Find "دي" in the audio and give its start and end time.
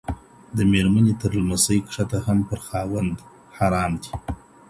4.01-4.11